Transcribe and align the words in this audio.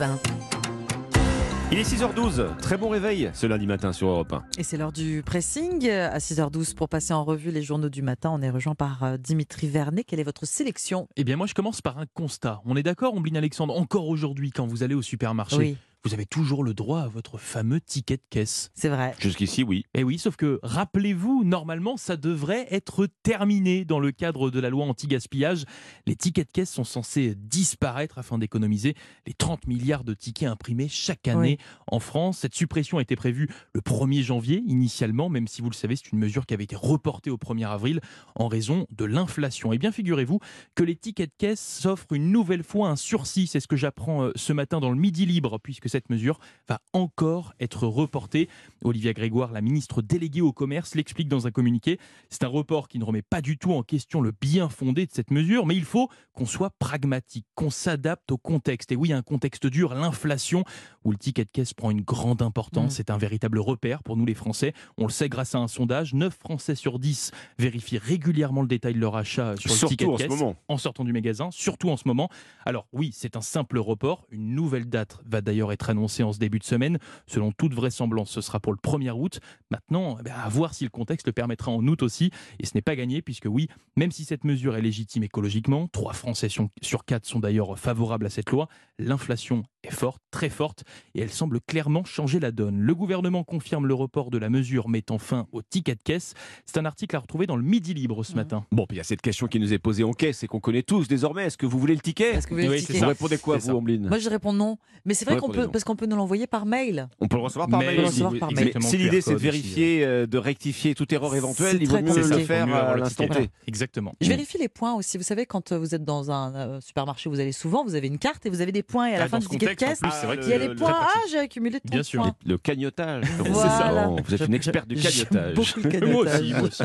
Europe 0.00 0.20
1. 0.24 1.70
Il 1.70 1.78
est 1.78 1.82
6h12, 1.82 2.56
très 2.58 2.78
bon 2.78 2.88
réveil 2.88 3.30
ce 3.34 3.46
lundi 3.46 3.66
matin 3.66 3.92
sur 3.92 4.08
Europe 4.08 4.32
1. 4.32 4.42
Et 4.58 4.62
c'est 4.62 4.76
l'heure 4.78 4.92
du 4.92 5.22
pressing 5.24 5.88
à 5.90 6.18
6h12 6.18 6.74
pour 6.74 6.88
passer 6.88 7.12
en 7.12 7.24
revue 7.24 7.50
les 7.50 7.62
journaux 7.62 7.90
du 7.90 8.00
matin. 8.00 8.30
On 8.32 8.40
est 8.40 8.48
rejoint 8.48 8.74
par 8.74 9.02
euh, 9.02 9.16
Dimitri 9.18 9.68
Vernet. 9.68 10.04
Quelle 10.04 10.20
est 10.20 10.24
votre 10.24 10.46
sélection? 10.46 11.08
Eh 11.16 11.24
bien 11.24 11.36
moi 11.36 11.46
je 11.46 11.54
commence 11.54 11.82
par 11.82 11.98
un 11.98 12.06
constat. 12.14 12.62
On 12.64 12.76
est 12.76 12.82
d'accord, 12.82 13.14
Ombline 13.14 13.36
Alexandre, 13.36 13.76
encore 13.76 14.08
aujourd'hui 14.08 14.50
quand 14.50 14.66
vous 14.66 14.82
allez 14.82 14.94
au 14.94 15.02
supermarché, 15.02 15.56
Oui, 15.56 15.76
vous 16.04 16.14
avez 16.14 16.26
toujours 16.26 16.62
le 16.62 16.74
droit 16.74 17.00
à 17.00 17.08
votre 17.08 17.38
fameux 17.38 17.80
ticket 17.80 18.16
de 18.16 18.22
caisse. 18.30 18.70
c'est 18.74 18.88
vrai. 18.88 19.14
Jusqu'ici, 19.18 19.62
oui. 19.62 19.84
Eh 19.94 20.04
oui, 20.04 20.18
sauf 20.18 20.36
que 20.36 20.60
rappelez-vous, 20.62 21.42
normalement 21.44 21.96
ça 21.96 22.16
devrait 22.16 22.66
être 22.70 23.08
terminé 23.22 23.84
dans 23.84 23.98
le 23.98 24.12
cadre 24.12 24.50
de 24.50 24.60
la 24.60 24.70
loi 24.70 24.86
anti-gaspillage. 24.86 25.64
Les 26.06 26.14
tickets 26.14 26.48
de 26.48 26.52
caisse 26.52 26.70
sont 26.70 26.84
censés 26.84 27.34
disparaître 27.34 28.18
afin 28.18 28.38
d'économiser 28.38 28.94
les 29.26 29.34
30 29.34 29.66
milliards 29.66 30.04
de 30.04 30.14
tickets 30.14 30.48
imprimés 30.48 30.88
chaque 30.88 31.26
année 31.26 31.58
en 31.88 31.98
France. 32.00 32.38
Cette 32.38 32.54
suppression 32.54 32.98
a 32.98 33.02
été 33.02 33.16
prévue 33.16 33.48
le 33.72 33.80
1er 33.80 34.22
janvier 34.22 34.62
initialement, 34.66 35.28
même 35.28 35.48
si 35.48 35.62
vous 35.62 35.70
le 35.70 35.74
savez, 35.74 35.96
c'est 35.96 36.12
une 36.12 36.18
mesure 36.18 36.46
qui 36.46 36.54
avait 36.54 36.64
été 36.64 36.76
reportée 36.76 37.30
au 37.30 37.36
1er 37.36 37.66
avril 37.66 38.00
en 38.36 38.48
raison 38.48 38.86
de 38.90 39.04
l'inflation. 39.04 39.72
Eh 39.72 39.78
bien 39.78 39.92
figurez-vous 39.92 40.38
que 40.74 40.84
les 40.84 40.96
tickets 40.96 41.30
de 41.30 41.34
caisse 41.36 41.60
s'offrent 41.60 42.12
une 42.12 42.30
nouvelle 42.30 42.62
fois 42.62 42.88
un 42.88 42.96
sursis. 42.96 43.46
C'est 43.48 43.60
ce 43.60 43.68
que 43.68 43.76
j'apprends 43.76 44.24
euh, 44.24 44.32
ce 44.36 44.52
matin 44.52 44.80
dans 44.80 44.90
le 44.90 44.96
Midi 44.96 45.26
Libre, 45.26 45.58
puisque 45.58 45.87
cette 45.88 46.10
mesure 46.10 46.38
va 46.68 46.80
encore 46.92 47.54
être 47.60 47.86
reportée. 47.86 48.48
Olivia 48.84 49.12
Grégoire, 49.12 49.52
la 49.52 49.60
ministre 49.60 50.02
déléguée 50.02 50.40
au 50.40 50.52
commerce, 50.52 50.94
l'explique 50.94 51.28
dans 51.28 51.46
un 51.46 51.50
communiqué. 51.50 51.98
C'est 52.30 52.44
un 52.44 52.48
report 52.48 52.88
qui 52.88 52.98
ne 52.98 53.04
remet 53.04 53.22
pas 53.22 53.40
du 53.40 53.58
tout 53.58 53.72
en 53.72 53.82
question 53.82 54.20
le 54.20 54.32
bien 54.40 54.68
fondé 54.68 55.06
de 55.06 55.12
cette 55.12 55.30
mesure, 55.30 55.66
mais 55.66 55.76
il 55.76 55.84
faut 55.84 56.08
qu'on 56.32 56.46
soit 56.46 56.70
pragmatique, 56.78 57.46
qu'on 57.54 57.70
s'adapte 57.70 58.30
au 58.30 58.38
contexte. 58.38 58.92
Et 58.92 58.96
oui, 58.96 59.12
un 59.12 59.22
contexte 59.22 59.66
dur, 59.66 59.94
l'inflation, 59.94 60.64
où 61.04 61.10
le 61.10 61.16
ticket 61.16 61.44
de 61.44 61.50
caisse 61.50 61.74
prend 61.74 61.90
une 61.90 62.02
grande 62.02 62.42
importance. 62.42 62.92
Mm. 62.92 62.96
C'est 62.96 63.10
un 63.10 63.18
véritable 63.18 63.58
repère 63.58 64.02
pour 64.02 64.16
nous 64.16 64.26
les 64.26 64.34
Français. 64.34 64.74
On 64.96 65.04
le 65.04 65.12
sait 65.12 65.28
grâce 65.28 65.54
à 65.54 65.58
un 65.58 65.68
sondage. 65.68 66.14
9 66.14 66.36
Français 66.38 66.74
sur 66.74 66.98
10 66.98 67.32
vérifient 67.58 67.98
régulièrement 67.98 68.62
le 68.62 68.68
détail 68.68 68.94
de 68.94 69.00
leur 69.00 69.16
achat 69.16 69.56
sur 69.56 69.72
le 69.72 69.88
ticket 69.88 70.04
de 70.04 70.10
en 70.10 70.16
caisse 70.16 70.28
moment. 70.28 70.56
en 70.68 70.76
sortant 70.76 71.04
du 71.04 71.12
magasin, 71.12 71.50
surtout 71.50 71.90
en 71.90 71.96
ce 71.96 72.06
moment. 72.06 72.28
Alors 72.64 72.86
oui, 72.92 73.10
c'est 73.14 73.36
un 73.36 73.40
simple 73.40 73.78
report. 73.78 74.26
Une 74.30 74.54
nouvelle 74.54 74.88
date 74.88 75.20
va 75.24 75.40
d'ailleurs 75.40 75.72
être 75.72 75.77
annoncée 75.88 76.22
en 76.22 76.32
ce 76.32 76.38
début 76.38 76.58
de 76.58 76.64
semaine. 76.64 76.98
Selon 77.26 77.52
toute 77.52 77.74
vraisemblance, 77.74 78.30
ce 78.30 78.40
sera 78.40 78.60
pour 78.60 78.72
le 78.72 78.78
1er 78.78 79.10
août. 79.12 79.40
Maintenant, 79.70 80.18
eh 80.24 80.30
à 80.30 80.48
voir 80.48 80.74
si 80.74 80.84
le 80.84 80.90
contexte 80.90 81.26
le 81.26 81.32
permettra 81.32 81.70
en 81.72 81.86
août 81.86 82.02
aussi. 82.02 82.30
Et 82.60 82.66
ce 82.66 82.72
n'est 82.74 82.82
pas 82.82 82.96
gagné, 82.96 83.22
puisque 83.22 83.46
oui, 83.48 83.68
même 83.96 84.10
si 84.12 84.24
cette 84.24 84.44
mesure 84.44 84.76
est 84.76 84.82
légitime 84.82 85.22
écologiquement, 85.22 85.88
3 85.88 86.12
Français 86.12 86.48
sur- 86.48 86.68
sur 86.82 87.04
4 87.04 87.24
sont 87.26 87.40
d'ailleurs 87.40 87.78
favorables 87.78 88.26
à 88.26 88.30
cette 88.30 88.50
loi, 88.50 88.68
l'inflation 88.98 89.62
est 89.88 89.94
forte, 89.94 90.20
très 90.30 90.48
forte, 90.50 90.84
et 91.14 91.20
elle 91.20 91.30
semble 91.30 91.60
clairement 91.60 92.04
changer 92.04 92.40
la 92.40 92.50
donne. 92.50 92.78
Le 92.80 92.94
gouvernement 92.94 93.44
confirme 93.44 93.86
le 93.86 93.94
report 93.94 94.30
de 94.30 94.38
la 94.38 94.50
mesure 94.50 94.88
mettant 94.88 95.18
fin 95.18 95.46
au 95.52 95.62
ticket 95.62 95.94
de 95.94 96.02
caisse. 96.02 96.34
C'est 96.66 96.78
un 96.78 96.84
article 96.84 97.16
à 97.16 97.18
retrouver 97.20 97.46
dans 97.46 97.56
le 97.56 97.62
Midi 97.62 97.94
Libre 97.94 98.24
ce 98.24 98.32
Mhm. 98.32 98.36
matin. 98.36 98.66
Bon, 98.72 98.86
puis 98.86 98.96
il 98.96 98.98
y 98.98 99.00
a 99.00 99.04
cette 99.04 99.22
question 99.22 99.46
qui 99.46 99.58
nous 99.60 99.72
est 99.72 99.78
posée 99.78 100.04
en 100.04 100.12
caisse 100.12 100.42
et 100.42 100.46
qu'on 100.46 100.60
connaît 100.60 100.82
tous 100.82 101.08
désormais. 101.08 101.44
Est-ce 101.46 101.58
que 101.58 101.66
vous 101.66 101.78
voulez 101.78 101.94
le 101.94 102.00
ticket? 102.00 102.34
Est-ce 102.34 102.46
que 102.46 102.50
vous 102.54 102.56
voulez 102.56 102.68
Oui, 102.68 102.76
le 102.80 102.82
ticket? 102.86 103.00
Vous 103.00 103.06
répondez 103.08 103.38
quoi, 103.38 103.56
vous, 103.58 103.66
ça. 103.66 103.74
Ombline 103.74 104.08
Moi, 104.08 104.18
je 104.18 104.28
réponds 104.28 104.52
non. 104.52 104.78
Mais 105.04 105.14
c'est 105.14 105.24
vrai 105.24 105.36
qu'on 105.38 105.48
peut, 105.48 105.64
non. 105.64 105.70
parce 105.70 105.84
qu'on 105.84 105.96
peut 105.96 106.06
nous 106.06 106.16
l'envoyer 106.16 106.46
par 106.46 106.66
mail. 106.66 107.08
On 107.20 107.28
peut 107.28 107.36
le 107.36 107.42
recevoir 107.42 107.68
par 107.68 107.80
mail 107.80 108.00
aussi. 108.00 108.20
par 108.20 108.32
mail. 108.32 108.50
exactement, 108.50 108.88
Si 108.88 108.96
l'idée 108.98 109.20
c'est 109.20 109.32
de 109.32 109.38
vérifier, 109.38 110.04
euh, 110.04 110.26
de 110.26 110.38
rectifier 110.38 110.94
toute 110.94 111.12
erreur 111.12 111.34
éventuelle, 111.34 111.78
il 111.80 111.88
vaut 111.88 112.00
mieux 112.02 112.28
le 112.28 112.38
faire 112.40 112.72
à 112.74 112.94
le 112.94 113.00
l'instant. 113.00 113.26
T. 113.28 113.48
Exactement. 113.66 114.14
Je 114.20 114.28
vérifie 114.28 114.58
les 114.58 114.68
points 114.68 114.94
aussi. 114.94 115.16
Vous 115.16 115.22
savez, 115.24 115.46
quand 115.46 115.72
euh, 115.72 115.78
vous 115.78 115.94
êtes 115.94 116.04
dans 116.04 116.30
un 116.30 116.54
euh, 116.54 116.80
supermarché, 116.80 117.30
vous 117.30 117.40
allez 117.40 117.52
souvent, 117.52 117.84
vous 117.84 117.94
avez 117.94 118.06
une 118.08 118.18
carte 118.18 118.44
et 118.46 118.50
vous 118.50 118.60
avez 118.60 118.72
des 118.72 118.82
points. 118.82 119.08
Et 119.08 119.14
à 119.14 119.18
la 119.18 119.24
Ah, 119.24 119.28
fin 119.28 119.38
du 119.38 119.46
ticket 119.46 119.66
de 119.78 119.98
plus, 119.98 120.10
c'est 120.20 120.26
vrai 120.26 120.36
que 120.38 120.42
il 120.44 120.48
y 120.48 120.52
a 120.52 120.58
le- 120.58 120.62
les 120.64 120.68
le- 120.70 120.76
points. 120.76 120.90
Ah, 120.94 121.04
pratique. 121.12 121.30
j'ai 121.32 121.38
accumulé 121.38 121.80
tant 121.80 121.88
Bien 121.90 121.98
de 122.00 122.02
sûr. 122.04 122.22
points. 122.22 122.34
Le 122.46 122.58
cagnotage. 122.58 123.24
Voilà. 123.38 124.08
Oh, 124.10 124.16
Vous 124.24 124.34
êtes 124.34 124.46
une 124.46 124.54
experte 124.54 124.88
du 124.88 124.96
cagnotage. 125.00 125.54
beaucoup 125.54 125.80
le 125.80 125.82
Moi 125.82 126.24
cagnotage. 126.24 126.40
aussi, 126.40 126.52
moi 126.54 126.62
aussi. 126.62 126.82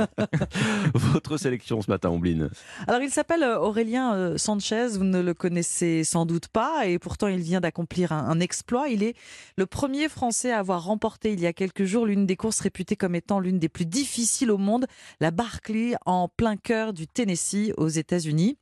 Votre 0.93 1.37
sélection 1.37 1.81
ce 1.81 1.89
matin, 1.89 2.09
Ombline. 2.09 2.49
Alors, 2.87 3.01
il 3.01 3.09
s'appelle 3.09 3.43
euh, 3.43 3.59
Aurélien 3.59 4.13
euh, 4.15 4.37
Sanchez. 4.37 4.87
Vous 4.97 5.03
ne 5.03 5.21
le 5.21 5.33
connaissez 5.33 6.03
sans 6.03 6.25
doute 6.25 6.47
pas. 6.47 6.85
Et 6.87 6.99
pourtant, 6.99 7.27
il 7.27 7.39
vient 7.39 7.61
d'accomplir 7.61 8.11
un, 8.11 8.27
un 8.29 8.39
exploit. 8.39 8.87
Il 8.89 9.03
est 9.03 9.15
le 9.57 9.65
premier 9.65 10.09
Français 10.09 10.51
à 10.51 10.59
avoir 10.59 10.83
remporté 10.83 11.33
il 11.33 11.39
y 11.39 11.45
a 11.47 11.53
quelques 11.53 11.85
jours 11.85 12.05
l'une 12.05 12.25
des 12.25 12.35
courses 12.35 12.59
réputées 12.59 12.95
comme 12.95 13.15
étant 13.15 13.39
l'une 13.39 13.59
des 13.59 13.69
plus 13.69 13.85
difficiles 13.85 14.51
au 14.51 14.57
monde, 14.57 14.85
la 15.19 15.31
Barclay 15.31 15.95
en 16.05 16.27
plein 16.27 16.57
cœur 16.57 16.93
du 16.93 17.07
Tennessee 17.07 17.71
aux 17.77 17.87
États-Unis. 17.87 18.57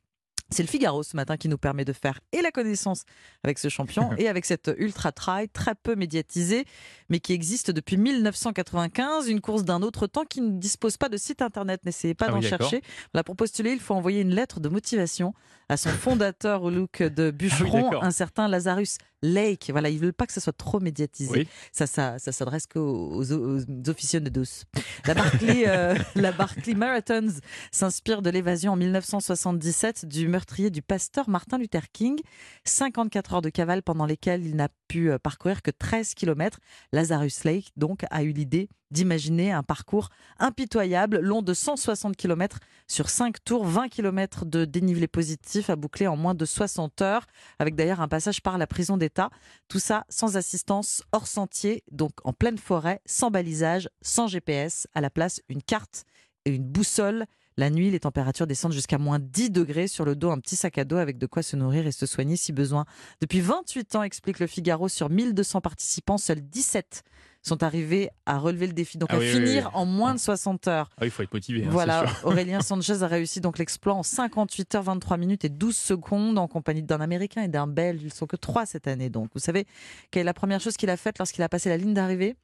C'est 0.52 0.62
le 0.62 0.68
Figaro 0.68 1.02
ce 1.02 1.16
matin 1.16 1.36
qui 1.36 1.48
nous 1.48 1.58
permet 1.58 1.84
de 1.84 1.92
faire 1.92 2.20
et 2.32 2.42
la 2.42 2.50
connaissance 2.50 3.04
avec 3.42 3.58
ce 3.58 3.68
champion 3.68 4.10
et 4.18 4.28
avec 4.28 4.44
cette 4.44 4.70
ultra 4.76 5.10
trail 5.12 5.48
très 5.48 5.74
peu 5.74 5.94
médiatisée, 5.96 6.64
mais 7.08 7.20
qui 7.20 7.32
existe 7.32 7.70
depuis 7.70 7.96
1995, 7.96 9.28
une 9.28 9.40
course 9.40 9.64
d'un 9.64 9.82
autre 9.82 10.06
temps 10.06 10.24
qui 10.24 10.40
ne 10.40 10.58
dispose 10.58 10.96
pas 10.96 11.08
de 11.08 11.16
site 11.16 11.42
internet. 11.42 11.84
N'essayez 11.84 12.14
pas 12.14 12.26
Ah 12.28 12.32
d'en 12.32 12.40
oui, 12.40 12.46
chercher. 12.46 12.82
Là, 13.14 13.24
pour 13.24 13.36
postuler, 13.36 13.72
il 13.72 13.80
faut 13.80 13.94
envoyer 13.94 14.20
une 14.20 14.34
lettre 14.34 14.60
de 14.60 14.68
motivation 14.68 15.34
à 15.68 15.76
son 15.76 15.90
fondateur 15.90 16.62
au 16.62 16.70
look 16.70 17.02
de 17.02 17.30
bûcheron, 17.30 17.78
Ah 17.78 17.82
d'accord. 17.82 18.04
un 18.04 18.10
certain 18.10 18.48
Lazarus 18.48 18.98
Lake. 19.22 19.68
Voilà, 19.70 19.88
ils 19.88 19.98
veulent 19.98 20.12
pas 20.12 20.26
que 20.26 20.32
ça 20.32 20.40
soit 20.40 20.56
trop 20.56 20.80
médiatisé. 20.80 21.30
Oui. 21.32 21.48
Ça, 21.70 21.86
ça, 21.86 22.18
ça 22.18 22.32
s'adresse 22.32 22.66
qu'aux 22.66 22.80
aux, 23.14 23.32
aux 23.32 23.60
douce. 23.60 24.64
La 25.06 25.14
Barclay, 25.14 25.64
euh, 25.66 25.94
la 26.16 26.32
Barclay 26.32 26.74
Marathons 26.74 27.28
s'inspire 27.70 28.20
de 28.22 28.30
l'évasion 28.30 28.72
en 28.72 28.76
1977 28.76 30.06
du 30.06 30.28
du 30.70 30.82
pasteur 30.82 31.28
Martin 31.28 31.58
Luther 31.58 31.90
King. 31.92 32.20
54 32.64 33.34
heures 33.34 33.42
de 33.42 33.48
cavale 33.48 33.82
pendant 33.82 34.06
lesquelles 34.06 34.44
il 34.44 34.56
n'a 34.56 34.68
pu 34.88 35.10
euh, 35.10 35.18
parcourir 35.18 35.62
que 35.62 35.70
13 35.70 36.14
km. 36.14 36.58
Lazarus 36.92 37.44
Lake, 37.44 37.70
donc, 37.76 38.04
a 38.10 38.22
eu 38.22 38.32
l'idée 38.32 38.68
d'imaginer 38.90 39.52
un 39.52 39.62
parcours 39.62 40.10
impitoyable, 40.38 41.18
long 41.20 41.40
de 41.40 41.54
160 41.54 42.16
km 42.16 42.58
sur 42.86 43.08
5 43.08 43.42
tours, 43.42 43.64
20 43.64 43.88
km 43.88 44.44
de 44.44 44.64
dénivelé 44.64 45.08
positif 45.08 45.70
à 45.70 45.76
boucler 45.76 46.06
en 46.06 46.16
moins 46.16 46.34
de 46.34 46.44
60 46.44 47.00
heures, 47.00 47.26
avec 47.58 47.74
d'ailleurs 47.74 48.02
un 48.02 48.08
passage 48.08 48.42
par 48.42 48.58
la 48.58 48.66
prison 48.66 48.98
d'État. 48.98 49.30
Tout 49.68 49.78
ça 49.78 50.04
sans 50.10 50.36
assistance, 50.36 51.02
hors 51.12 51.26
sentier, 51.26 51.84
donc 51.90 52.12
en 52.24 52.32
pleine 52.32 52.58
forêt, 52.58 53.00
sans 53.06 53.30
balisage, 53.30 53.88
sans 54.02 54.26
GPS, 54.26 54.86
à 54.94 55.00
la 55.00 55.08
place 55.08 55.40
une 55.48 55.62
carte 55.62 56.04
et 56.44 56.50
une 56.50 56.64
boussole. 56.64 57.26
La 57.56 57.70
nuit, 57.70 57.90
les 57.90 58.00
températures 58.00 58.46
descendent 58.46 58.72
jusqu'à 58.72 58.98
moins 58.98 59.18
10 59.18 59.50
degrés 59.50 59.86
sur 59.88 60.04
le 60.04 60.16
dos, 60.16 60.30
un 60.30 60.38
petit 60.38 60.56
sac 60.56 60.78
à 60.78 60.84
dos 60.84 60.96
avec 60.96 61.18
de 61.18 61.26
quoi 61.26 61.42
se 61.42 61.56
nourrir 61.56 61.86
et 61.86 61.92
se 61.92 62.06
soigner 62.06 62.36
si 62.36 62.52
besoin. 62.52 62.84
Depuis 63.20 63.40
28 63.40 63.94
ans, 63.96 64.02
explique 64.02 64.38
le 64.38 64.46
Figaro, 64.46 64.88
sur 64.88 65.10
1200 65.10 65.60
participants, 65.60 66.18
seuls 66.18 66.40
17 66.40 67.02
sont 67.44 67.64
arrivés 67.64 68.08
à 68.24 68.38
relever 68.38 68.68
le 68.68 68.72
défi, 68.72 68.98
donc 68.98 69.08
Ah 69.12 69.16
à 69.16 69.18
oui, 69.18 69.28
finir 69.32 69.64
oui. 69.66 69.70
en 69.74 69.84
moins 69.84 70.14
de 70.14 70.20
60 70.20 70.68
heures. 70.68 70.88
Ah, 71.00 71.04
il 71.06 71.10
faut 71.10 71.24
être 71.24 71.34
motivé. 71.34 71.64
hein, 71.64 71.68
Voilà, 71.72 72.06
sûr. 72.06 72.28
Aurélien 72.28 72.60
Sanchez 72.62 73.02
a 73.02 73.08
réussi 73.08 73.40
donc 73.40 73.58
l'exploit 73.58 73.94
en 73.94 74.04
58 74.04 74.76
heures 74.76 74.82
23 74.84 75.16
minutes 75.16 75.44
et 75.44 75.48
12 75.48 75.76
secondes 75.76 76.38
en 76.38 76.46
compagnie 76.46 76.84
d'un 76.84 77.00
Américain 77.00 77.42
et 77.42 77.48
d'un 77.48 77.66
Belge. 77.66 78.00
Ils 78.04 78.12
sont 78.14 78.26
que 78.28 78.36
trois 78.36 78.64
cette 78.64 78.86
année. 78.86 79.10
Donc, 79.10 79.28
vous 79.34 79.40
savez 79.40 79.66
quelle 80.12 80.20
est 80.20 80.24
la 80.24 80.34
première 80.34 80.60
chose 80.60 80.76
qu'il 80.76 80.88
a 80.88 80.96
faite 80.96 81.18
lorsqu'il 81.18 81.42
a 81.42 81.48
passé 81.48 81.68
la 81.68 81.76
ligne 81.78 81.94
d'arrivée? 81.94 82.36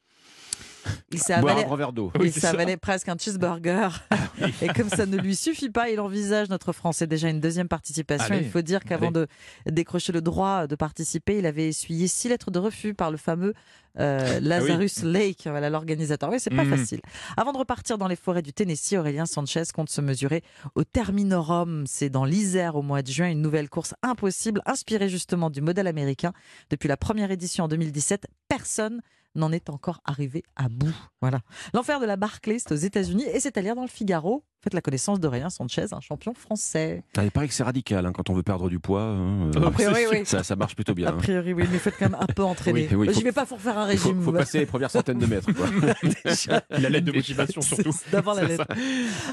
Il 1.12 1.18
s'est 1.20 1.34
un 1.34 1.38
avalé, 1.38 1.64
grand 1.64 1.76
verre 1.76 1.92
d'eau. 1.92 2.12
Il 2.22 2.46
avalé 2.46 2.76
presque 2.76 3.08
un 3.08 3.16
cheeseburger. 3.18 3.88
Et 4.62 4.68
comme 4.68 4.88
ça 4.88 5.06
ne 5.06 5.16
lui 5.16 5.34
suffit 5.34 5.70
pas, 5.70 5.90
il 5.90 6.00
envisage 6.00 6.48
notre 6.48 6.72
Français 6.72 7.06
déjà 7.06 7.28
une 7.28 7.40
deuxième 7.40 7.68
participation. 7.68 8.34
Allez, 8.34 8.44
il 8.44 8.50
faut 8.50 8.62
dire 8.62 8.84
qu'avant 8.84 9.10
de 9.10 9.26
décrocher 9.66 10.12
le 10.12 10.20
droit 10.20 10.66
de 10.66 10.76
participer, 10.76 11.38
il 11.38 11.46
avait 11.46 11.68
essuyé 11.68 12.06
six 12.08 12.28
lettres 12.28 12.50
de 12.50 12.58
refus 12.58 12.94
par 12.94 13.10
le 13.10 13.16
fameux 13.16 13.54
euh, 13.98 14.38
Lazarus 14.40 15.02
Lake, 15.02 15.40
voilà 15.46 15.70
l'organisateur. 15.70 16.30
Oui, 16.30 16.38
c'est 16.38 16.50
pas 16.54 16.62
Mhm. 16.64 16.76
facile. 16.76 17.00
Avant 17.36 17.52
de 17.52 17.58
repartir 17.58 17.98
dans 17.98 18.06
les 18.06 18.14
forêts 18.14 18.42
du 18.42 18.52
Tennessee, 18.52 18.92
Aurélien 18.92 19.26
Sanchez 19.26 19.64
compte 19.74 19.90
se 19.90 20.00
mesurer 20.00 20.42
au 20.76 20.84
Terminorum. 20.84 21.84
C'est 21.86 22.10
dans 22.10 22.24
l'Isère 22.24 22.76
au 22.76 22.82
mois 22.82 23.02
de 23.02 23.10
juin, 23.10 23.28
une 23.28 23.42
nouvelle 23.42 23.68
course 23.68 23.94
impossible, 24.02 24.62
inspirée 24.66 25.08
justement 25.08 25.50
du 25.50 25.60
modèle 25.62 25.88
américain. 25.88 26.32
Depuis 26.70 26.86
la 26.88 26.96
première 26.96 27.32
édition 27.32 27.64
en 27.64 27.68
2017, 27.68 28.26
personne 28.48 29.00
n'en 29.34 29.52
est 29.52 29.70
encore 29.70 30.00
arrivé 30.04 30.42
à 30.56 30.68
bout. 30.68 30.94
Voilà. 31.20 31.40
L'enfer 31.74 32.00
de 32.00 32.06
la 32.06 32.16
Barclay, 32.16 32.58
c'est 32.58 32.72
aux 32.72 32.76
États-Unis 32.76 33.24
et 33.32 33.40
c'est 33.40 33.56
à 33.56 33.60
lire 33.60 33.74
dans 33.74 33.82
le 33.82 33.88
Figaro. 33.88 34.44
Faites 34.64 34.74
la 34.74 34.80
connaissance 34.80 35.20
d'Aurélien 35.20 35.50
Sanchez, 35.50 35.86
un 35.92 36.00
champion 36.00 36.34
français. 36.34 37.04
Ah, 37.16 37.22
Il 37.24 37.30
paraît 37.30 37.46
que 37.46 37.54
c'est 37.54 37.62
radical 37.62 38.04
hein, 38.04 38.12
quand 38.12 38.28
on 38.28 38.34
veut 38.34 38.42
perdre 38.42 38.68
du 38.68 38.80
poit. 38.80 39.02
hein, 39.02 39.52
euh, 39.54 39.66
A 39.66 39.70
priori, 39.70 40.00
oui. 40.10 40.22
ça, 40.24 40.42
ça 40.42 40.56
marche 40.56 40.74
plutôt 40.74 40.94
bien. 40.94 41.06
A 41.08 41.12
hein. 41.12 41.16
priori, 41.16 41.52
oui, 41.52 41.62
mais 41.70 41.78
faites 41.78 41.94
quand 41.96 42.06
même 42.10 42.18
un 42.20 42.26
peu 42.26 42.42
entraîner. 42.44 42.88
Oui, 42.90 42.96
oui, 42.96 43.08
J'y 43.10 43.20
faut- 43.20 43.26
vais 43.26 43.32
pas 43.32 43.46
pour 43.46 43.60
faire 43.60 43.78
un 43.78 43.88
Il 43.92 43.96
faut, 43.98 44.08
régime. 44.08 44.22
faut 44.24 44.32
passer 44.32 44.58
les 44.58 44.66
premières 44.66 44.90
centaines 44.90 45.18
de 45.20 45.26
mètres. 45.26 45.52
quoi. 45.52 45.66
Déjà, 46.24 46.62
La 46.70 46.88
lettre 46.88 47.06
de 47.06 47.12
motivation 47.12 47.60
surtout. 47.60 47.94
D'abord 48.10 48.34
la 48.34 48.44
lettre. 48.44 48.66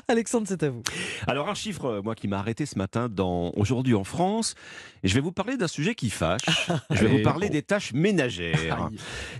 Alexandre, 0.07 0.45
c'est 0.47 0.61
à 0.61 0.69
vous. 0.69 0.83
Alors 1.25 1.49
un 1.49 1.55
chiffre, 1.55 1.85
euh, 1.85 2.01
moi, 2.03 2.13
qui 2.13 2.27
m'a 2.27 2.37
arrêté 2.37 2.67
ce 2.67 2.77
matin 2.77 3.09
dans 3.09 3.51
Aujourd'hui 3.55 3.95
en 3.95 4.03
France. 4.03 4.53
Et 5.03 5.07
je 5.07 5.15
vais 5.15 5.21
vous 5.21 5.31
parler 5.31 5.57
d'un 5.57 5.67
sujet 5.67 5.95
qui 5.95 6.09
fâche. 6.11 6.41
Je 6.91 7.05
vais 7.05 7.17
vous 7.17 7.23
parler 7.23 7.49
des 7.49 7.61
tâches 7.61 7.93
ménagères. 7.93 8.89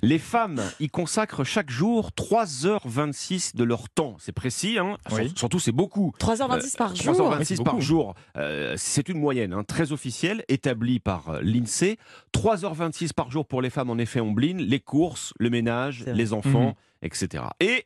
Les 0.01 0.19
femmes 0.19 0.44
femmes 0.47 0.61
y 0.79 0.87
consacrent 0.89 1.43
chaque 1.43 1.69
jour 1.69 2.11
3h26 2.11 3.55
de 3.55 3.63
leur 3.63 3.89
temps. 3.89 4.15
C'est 4.19 4.31
précis, 4.31 4.77
hein 4.79 4.97
Oui. 5.11 5.31
surtout 5.35 5.59
c'est 5.59 5.71
beaucoup. 5.71 6.11
3h26 6.19 6.77
par 6.77 6.95
jour. 6.95 7.13
3h26 7.15 7.43
c'est 7.45 7.63
par 7.63 7.81
jour, 7.81 8.15
Euh, 8.37 8.75
c'est 8.77 9.09
une 9.09 9.19
moyenne 9.19 9.53
hein, 9.53 9.63
très 9.63 9.91
officielle 9.91 10.43
établie 10.47 10.99
par 10.99 11.29
euh, 11.29 11.41
l'INSEE. 11.41 11.97
3h26 12.33 13.13
par 13.13 13.31
jour 13.31 13.45
pour 13.45 13.61
les 13.61 13.69
femmes 13.69 13.89
en 13.89 13.97
effet 13.97 14.19
omblines, 14.19 14.59
les 14.59 14.79
courses, 14.79 15.33
le 15.39 15.49
ménage, 15.49 16.03
les 16.07 16.33
enfants, 16.33 16.69
Mhm. 16.69 16.73
etc. 17.03 17.43
Et 17.59 17.85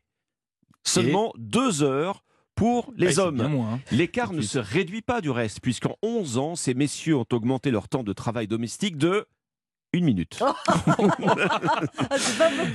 seulement 0.83 1.31
2 1.37 1.83
heures 1.83 2.23
pour 2.55 2.91
les 2.97 3.13
c'est 3.13 3.19
hommes. 3.19 3.39
hein. 3.41 3.79
L'écart 3.91 4.33
ne 4.33 4.41
se 4.41 4.59
réduit 4.59 5.01
pas 5.01 5.21
du 5.21 5.29
reste, 5.29 5.61
puisqu'en 5.61 5.95
11 6.03 6.37
ans, 6.37 6.55
ces 6.55 6.73
messieurs 6.73 7.15
ont 7.15 7.25
augmenté 7.31 7.71
leur 7.71 7.87
temps 7.87 8.03
de 8.03 8.11
travail 8.13 8.47
domestique 8.47 8.97
de 8.97 9.25
une 9.93 10.05
minute. 10.05 10.39
Ah. 11.21 11.81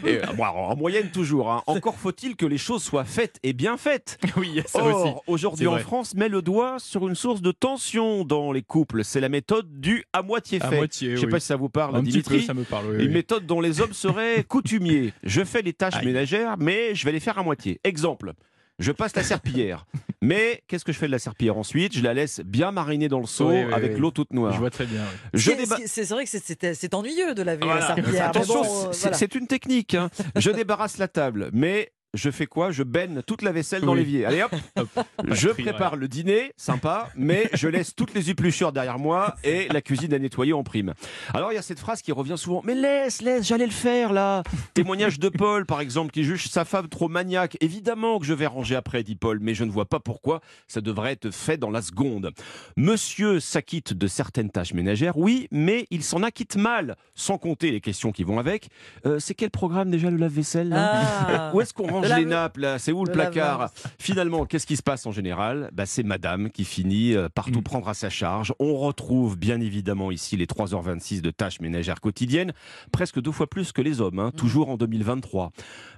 Et, 0.07 0.19
euh, 0.19 0.23
bon, 0.37 0.45
en 0.45 0.77
moyenne 0.77 1.11
toujours. 1.11 1.51
hein. 1.51 1.63
Encore 1.67 1.97
faut-il 1.97 2.37
que 2.37 2.47
les 2.47 2.59
choses 2.59 2.83
soient 2.83 3.05
faites 3.05 3.39
et 3.43 3.53
bien 3.53 3.77
faites. 3.77 4.19
Oui, 4.37 4.61
ça 4.67 4.83
aussi. 4.85 5.13
Aujourd'hui 5.27 5.67
en. 5.67 5.79
France, 5.79 6.15
met 6.15 6.29
le 6.29 6.43
doigt 6.43 6.77
sur 6.79 7.07
une 7.09 7.15
source 7.15 7.41
de 7.43 7.53
tension 7.53 8.25
dans 8.25 8.53
les 8.53 8.63
couples. 8.63 9.05
C'est 9.05 9.21
la 9.21 9.29
méthode 9.29 9.81
du 9.81 10.05
à 10.13 10.23
moitié 10.23 10.61
À 10.63 10.71
fait. 10.71 10.77
moitié, 10.77 11.11
Je 11.13 11.21
sais 11.21 11.27
oui. 11.27 11.31
pas 11.33 11.41
si 11.41 11.47
ça 11.47 11.57
vous 11.57 11.69
parle, 11.69 11.97
Un 11.97 12.01
petit 12.03 12.23
peu, 12.23 12.31
Dimitri. 12.31 12.43
ça 12.47 12.55
me 12.55 12.65
parle. 12.65 12.87
oui, 12.91 12.97
Une 13.03 13.09
oui. 13.09 13.15
méthode 13.15 13.47
dont 13.47 13.61
les 13.61 13.81
hommes 13.81 13.93
seraient 13.93 14.43
coutumiers. 14.49 15.13
Je 15.23 15.45
fais 15.45 15.63
les 15.63 15.73
tâches 15.73 15.95
Aïe. 15.97 16.07
ménagères, 16.07 16.57
mais 16.59 16.95
je 16.95 17.05
vais 17.05 17.13
les 17.13 17.21
faire 17.21 17.39
à 17.39 17.43
moitié. 17.43 17.81
Exemple. 17.85 18.33
Je 18.79 18.91
passe 18.93 19.15
la 19.15 19.23
serpillière. 19.23 19.87
Mais 20.23 20.63
qu'est-ce 20.69 20.85
que 20.85 20.93
je 20.93 20.99
fais 20.99 21.07
de 21.07 21.13
la 21.13 21.19
serpillière 21.19 21.57
ensuite? 21.59 21.95
Je 21.97 22.03
la 22.03 22.15
laisse 22.15 22.41
bien 22.41 22.73
mariner 22.73 23.09
dans 23.09 23.21
le 23.21 23.27
seau 23.27 23.51
Oui, 23.51 23.63
oui, 23.67 23.73
avec 23.75 23.93
oui. 23.95 24.01
l'eau 24.01 24.11
toute 24.11 24.33
noire. 24.33 24.53
Je 24.55 24.59
vois 24.59 24.71
très 24.71 24.87
bien. 24.87 25.03
C'est- 25.35 25.55
déba- 25.55 25.77
c'est 25.87 26.05
c'est 26.05 26.15
vrai 26.15 26.25
que 26.25 26.31
c'est- 26.31 26.95
ennuyeux 26.95 27.35
de 27.35 27.43
laver 27.43 27.65
Voilà. 27.65 27.81
la 27.81 27.87
serpillière. 27.95 28.29
Attention, 28.31 28.63
bon, 28.63 28.87
euh, 28.89 28.93
c'est 28.93 29.01
voilà. 29.03 29.17
c'est 29.19 29.35
une 29.35 29.47
technique. 29.47 29.95
hein. 29.95 30.09
Je 30.37 30.51
débarrasse 30.51 30.97
la 30.99 31.09
table, 31.09 31.51
mais 31.53 31.93
je 32.15 32.31
fais 32.31 32.47
quoi? 32.47 32.71
Je 32.71 32.83
baigne 32.83 33.21
toute 33.27 33.43
la 33.43 33.53
vaisselle 33.53 33.83
dans 33.83 33.93
Oui. 33.93 33.99
l'évier. 33.99 34.25
Allez 34.25 34.43
hop, 34.43 34.55
Hop. 34.77 34.91
je 35.31 35.49
prépare 35.51 35.97
le 35.97 36.09
dîner, 36.09 36.53
sympa, 36.57 37.11
mais 37.17 37.51
je 37.53 37.69
laisse 37.69 37.95
toutes 37.95 38.15
les 38.15 38.31
épluchures 38.31 38.73
derrière 38.73 38.99
moi 38.99 39.35
et 39.45 39.69
la 39.69 39.81
cuisine 39.83 40.15
à 40.15 40.19
nettoyer 40.19 40.53
en 40.53 40.63
prime. 40.63 40.95
Alors 41.35 41.53
il 41.53 41.57
y 41.57 41.59
a 41.59 41.63
cette 41.63 41.79
phrase 41.81 42.01
qui 42.03 42.13
revient 42.13 42.37
souvent 42.39 42.63
Mais 42.65 42.75
laisse, 42.75 43.21
laisse, 43.21 43.47
j'allais 43.47 43.67
le 43.67 43.73
faire 43.73 44.13
là 44.13 44.43
Témoignage 44.75 45.19
de 45.19 45.29
Paul, 45.29 45.67
par 45.67 45.81
exemple, 45.81 46.11
qui 46.13 46.25
juge 46.25 46.47
sa 46.49 46.65
femme 46.65 46.89
trop 46.89 47.09
maniaque. 47.09 47.57
Évidemment 47.61 48.19
que 48.19 48.25
je 48.25 48.33
vais 48.35 48.47
ranger 48.47 48.77
après, 48.77 49.03
dit 49.03 49.17
Paul, 49.17 49.39
mais 49.41 49.55
je 49.55 49.65
ne 49.65 49.71
vois 49.71 49.87
pas 49.87 50.01
pourquoi 50.01 50.41
ça 50.69 50.81
devrait 50.81 51.13
être 51.13 51.31
fait 51.31 51.57
dans 51.59 51.71
la 51.71 51.83
seconde. 51.83 52.31
Monsieur 52.77 53.41
s'acquitte 53.41 53.93
de 53.93 54.07
certaines 54.07 54.51
tâches 54.51 54.73
ménagères, 54.75 55.17
oui, 55.17 55.49
mais 55.51 55.87
il 55.91 56.03
s'en 56.03 56.23
acquitte 56.23 56.57
mal, 56.57 56.97
sans 57.15 57.39
compter 57.39 57.71
les 57.71 57.81
questions 57.81 58.13
qui 58.13 58.25
vont 58.25 58.39
avec. 58.39 58.69
Euh, 59.07 59.19
c'est 59.19 59.35
quel 59.35 59.51
programme 59.51 59.91
déjà 59.91 60.11
le 60.11 60.17
lave-vaisselle 60.17 60.69
là? 60.69 60.91
Ah. 60.95 61.51
Où 61.55 61.61
est-ce 61.61 61.73
qu'on 61.75 61.87
range 61.87 62.04
Les 62.05 62.25
nappes 62.25 62.57
là 62.59 62.79
C'est 62.79 62.93
où 62.93 63.05
le 63.05 63.13
placard. 63.13 63.71
Finalement, 63.99 64.45
qu'est-ce 64.47 64.67
qui 64.67 64.77
se 64.77 64.83
passe 64.83 65.07
en 65.07 65.13
général 65.13 65.71
bah, 65.73 65.87
C'est 65.87 66.03
madame 66.03 66.51
qui 66.51 66.65
finit 66.65 67.15
euh, 67.15 67.29
par 67.29 67.47
tout 67.51 67.61
Mm. 67.61 67.63
prendre 67.65 67.89
à 67.89 67.95
sa 67.95 68.11
charge. 68.11 68.53
On 68.59 68.75
retrouve 68.77 69.39
bien 69.39 69.61
évidemment 69.61 70.11
ici 70.11 70.37
les 70.37 70.47
3h26 70.47 71.21
de 71.21 71.31
tâches 71.31 71.61
ménagères 71.61 72.01
quotidiennes, 72.01 72.53
presque 72.93 73.21
deux 73.21 73.33
fois 73.33 73.47
plus 73.49 73.73
que 73.73 73.81
les 73.83 74.01
hommes, 74.01 74.19
hein, 74.19 74.31
toujours 74.37 74.69
en 74.71 74.77
2023. 74.77 75.51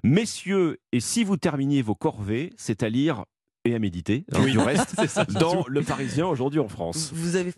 Messieurs, 0.04 0.78
et 0.92 1.00
si 1.00 1.24
vous 1.24 1.36
terminiez 1.36 1.82
vos 1.82 1.94
corvées, 1.94 2.52
c'est 2.56 2.82
à 2.82 2.88
lire 2.88 3.24
et 3.66 3.74
à 3.74 3.78
méditer, 3.78 4.24
hein, 4.32 4.38
Oui. 4.42 4.52
du 4.52 4.58
reste, 4.58 4.94
ça, 5.08 5.24
dans. 5.24 5.64
Le 5.68 5.82
Parisien 5.82 6.26
aujourd'hui 6.26 6.60
en 6.60 6.68
France. 6.68 7.10
Vous 7.14 7.36
avez 7.36 7.52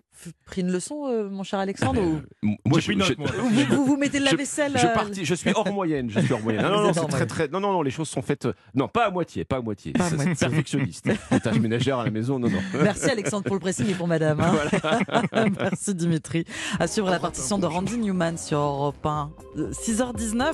pris 0.47 0.63
une 0.63 0.73
leçon, 0.73 1.07
euh, 1.07 1.29
mon 1.31 1.45
cher 1.45 1.61
Alexandre 1.61 2.01
ou... 2.03 2.21
M- 2.43 2.57
J'ai 2.75 2.81
pris 2.83 2.97
note, 2.97 3.17
moi. 3.19 3.29
vous, 3.39 3.49
vous- 3.77 3.85
vous 3.85 3.97
mettez 3.97 4.19
de 4.19 4.25
la 4.25 4.33
Je- 4.33 4.37
vaisselle 4.37 4.73
Je, 4.77 4.85
euh, 4.87 5.25
je 5.25 5.35
suis 5.35 5.53
hors 5.55 5.73
moyenne, 5.73 6.11
je 6.11 6.19
suis 6.21 6.33
hors 6.33 6.41
moyenne. 6.41 6.63
Non, 6.69 6.71
non, 6.71 6.83
non, 6.89 6.93
c'est 6.93 7.01
hors 7.01 7.09
très, 7.09 7.27
très, 7.27 7.49
non, 7.49 7.61
non, 7.61 7.73
non, 7.73 7.83
les 7.83 7.91
choses 7.93 8.09
sont 8.09 8.23
faites, 8.23 8.47
euh, 8.47 8.53
non, 8.75 8.89
pas 8.89 9.07
à 9.07 9.11
moitié, 9.11 9.45
pas 9.45 9.59
à 9.59 9.61
moitié. 9.61 9.93
Pas 9.93 10.07
à 10.07 10.09
C'est- 10.11 10.17
moitié. 10.17 10.35
Perfectionniste. 10.35 11.07
Les 11.31 11.41
tâches 11.41 11.59
ménagères 11.61 11.99
à 12.01 12.05
la 12.05 12.11
maison, 12.11 12.39
non, 12.41 12.49
non. 12.51 12.59
Merci 12.83 13.11
Alexandre 13.11 13.45
pour 13.45 13.55
le 13.55 13.61
pressing 13.61 13.89
et 13.89 13.95
pour 13.95 14.09
madame. 14.09 14.41
hein. 14.41 15.51
Merci 15.61 15.95
Dimitri. 15.95 16.45
À 16.81 16.87
suivre 16.89 17.11
la 17.11 17.19
partition 17.21 17.59
de 17.59 17.67
Randy 17.67 17.99
Newman 17.99 18.37
sur 18.39 18.59
Europe 18.59 19.05
1. 19.05 19.31
Euh, 19.59 19.71
6h19. 19.73 20.53